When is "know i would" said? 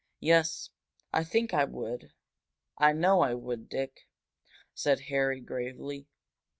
2.91-3.69